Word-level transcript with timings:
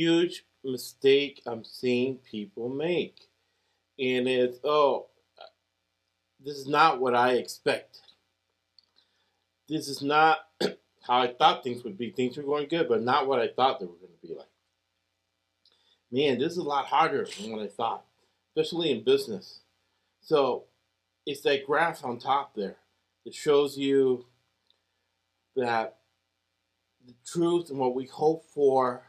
huge 0.00 0.46
mistake 0.64 1.42
I'm 1.46 1.62
seeing 1.62 2.16
people 2.16 2.68
make. 2.70 3.28
And 3.98 4.26
it's, 4.26 4.58
oh, 4.64 5.08
this 6.42 6.56
is 6.56 6.66
not 6.66 7.00
what 7.00 7.14
I 7.14 7.32
expected. 7.34 8.00
This 9.68 9.88
is 9.88 10.00
not 10.00 10.38
how 10.62 11.20
I 11.20 11.34
thought 11.34 11.62
things 11.62 11.84
would 11.84 11.98
be. 11.98 12.10
Things 12.10 12.36
were 12.36 12.42
going 12.42 12.68
good, 12.68 12.88
but 12.88 13.02
not 13.02 13.26
what 13.26 13.40
I 13.40 13.48
thought 13.48 13.78
they 13.78 13.86
were 13.86 13.92
going 13.92 14.12
to 14.20 14.26
be 14.26 14.34
like. 14.34 14.46
Man, 16.10 16.38
this 16.38 16.52
is 16.52 16.58
a 16.58 16.62
lot 16.62 16.86
harder 16.86 17.26
than 17.38 17.52
what 17.52 17.62
I 17.62 17.68
thought, 17.68 18.04
especially 18.56 18.90
in 18.90 19.04
business. 19.04 19.60
So 20.20 20.64
it's 21.26 21.40
that 21.42 21.66
graph 21.66 22.04
on 22.04 22.18
top 22.18 22.54
there 22.54 22.76
that 23.24 23.34
shows 23.34 23.76
you 23.76 24.26
that 25.56 25.96
the 27.06 27.14
truth 27.26 27.70
and 27.70 27.78
what 27.78 27.94
we 27.94 28.06
hope 28.06 28.44
for 28.44 29.02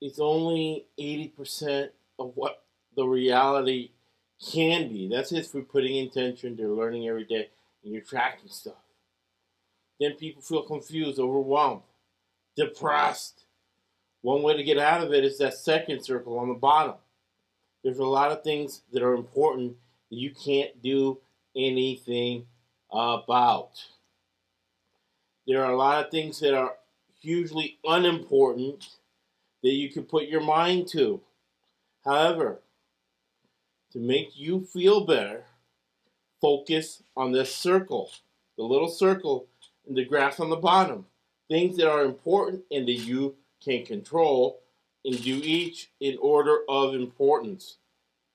is 0.00 0.20
only 0.20 0.86
80% 0.98 1.90
of 2.18 2.32
what 2.34 2.64
the 2.96 3.04
reality 3.04 3.90
can 4.52 4.88
be. 4.88 5.08
That's 5.08 5.32
if 5.32 5.54
we're 5.54 5.62
putting 5.62 5.96
intention, 5.96 6.56
they're 6.56 6.68
learning 6.68 7.08
every 7.08 7.24
day, 7.24 7.48
and 7.82 7.92
you're 7.92 8.02
tracking 8.02 8.48
stuff. 8.48 8.74
Then 10.00 10.14
people 10.14 10.42
feel 10.42 10.62
confused, 10.62 11.18
overwhelmed, 11.18 11.82
depressed. 12.56 13.44
One 14.22 14.42
way 14.42 14.56
to 14.56 14.62
get 14.62 14.78
out 14.78 15.02
of 15.02 15.12
it 15.12 15.24
is 15.24 15.38
that 15.38 15.54
second 15.54 16.04
circle 16.04 16.38
on 16.38 16.48
the 16.48 16.54
bottom. 16.54 16.94
There's 17.82 17.98
a 17.98 18.04
lot 18.04 18.30
of 18.30 18.42
things 18.42 18.82
that 18.92 19.02
are 19.02 19.14
important 19.14 19.76
you 20.10 20.32
can't 20.32 20.82
do 20.82 21.18
anything 21.56 22.46
about. 22.90 23.70
There 25.46 25.64
are 25.64 25.72
a 25.72 25.76
lot 25.76 26.04
of 26.04 26.10
things 26.10 26.40
that 26.40 26.54
are 26.54 26.74
hugely 27.20 27.78
unimportant 27.84 28.86
that 29.62 29.72
you 29.72 29.90
can 29.90 30.04
put 30.04 30.28
your 30.28 30.42
mind 30.42 30.88
to. 30.88 31.20
However, 32.04 32.60
to 33.92 33.98
make 33.98 34.38
you 34.38 34.64
feel 34.64 35.04
better, 35.04 35.44
focus 36.40 37.02
on 37.16 37.32
this 37.32 37.54
circle, 37.54 38.10
the 38.56 38.62
little 38.62 38.88
circle 38.88 39.46
in 39.86 39.94
the 39.94 40.04
graph 40.04 40.40
on 40.40 40.50
the 40.50 40.56
bottom. 40.56 41.06
Things 41.48 41.78
that 41.78 41.90
are 41.90 42.04
important 42.04 42.64
and 42.70 42.86
that 42.86 42.92
you 42.92 43.36
can 43.64 43.84
control 43.84 44.60
and 45.04 45.22
do 45.22 45.40
each 45.42 45.90
in 45.98 46.18
order 46.20 46.58
of 46.68 46.94
importance. 46.94 47.78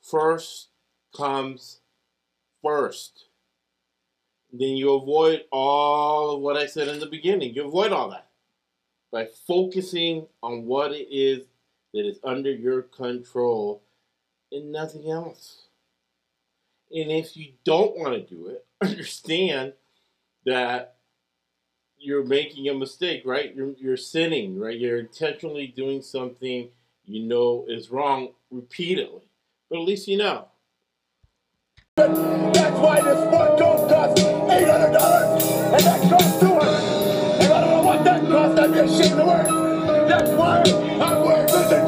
First 0.00 0.68
comes 1.14 1.80
first. 2.62 3.26
Then 4.52 4.76
you 4.76 4.94
avoid 4.94 5.44
all 5.50 6.36
of 6.36 6.40
what 6.40 6.56
I 6.56 6.66
said 6.66 6.88
in 6.88 7.00
the 7.00 7.06
beginning. 7.06 7.54
You 7.54 7.66
avoid 7.66 7.92
all 7.92 8.10
that 8.10 8.28
by 9.12 9.28
focusing 9.46 10.26
on 10.42 10.64
what 10.64 10.92
it 10.92 11.08
is 11.10 11.44
that 11.92 12.06
is 12.06 12.18
under 12.24 12.50
your 12.50 12.82
control 12.82 13.82
and 14.52 14.72
nothing 14.72 15.10
else. 15.10 15.66
And 16.92 17.10
if 17.10 17.36
you 17.36 17.52
don't 17.64 17.96
want 17.96 18.14
to 18.14 18.34
do 18.34 18.48
it, 18.48 18.66
understand 18.80 19.72
that 20.46 20.96
you're 21.98 22.24
making 22.24 22.68
a 22.68 22.74
mistake, 22.74 23.22
right? 23.24 23.54
You're, 23.54 23.72
you're 23.78 23.96
sinning, 23.96 24.58
right? 24.58 24.78
You're 24.78 24.98
intentionally 24.98 25.66
doing 25.66 26.02
something 26.02 26.68
you 27.06 27.22
know 27.22 27.64
is 27.68 27.90
wrong 27.90 28.30
repeatedly. 28.50 29.22
But 29.70 29.78
at 29.78 29.84
least 29.84 30.08
you 30.08 30.18
know. 30.18 30.48
That's 31.96 32.76
why 32.80 33.00
this 33.02 33.20
one 33.32 33.56
coat 33.56 33.88
costs 33.88 34.20
eight 34.20 34.66
hundred 34.68 34.94
dollars, 34.94 35.44
and 35.44 35.84
that 35.84 36.10
costs 36.10 36.40
two 36.40 36.46
hundred. 36.48 37.40
And 37.40 37.52
I 37.52 37.60
don't 37.60 37.70
know 37.70 37.82
what 37.82 38.02
that 38.02 38.20
costs. 38.26 38.58
I'd 38.58 38.72
be 38.72 38.78
ashamed 38.80 39.20
to 39.20 39.22
it. 39.22 40.08
That's 40.08 40.30
why 40.30 40.62
I'm 41.00 41.24
wearing 41.24 41.46
this 41.46 41.70
shoes. 41.70 41.83